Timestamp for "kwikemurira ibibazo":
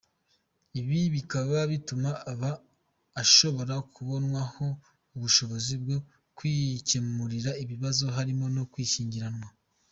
6.37-8.05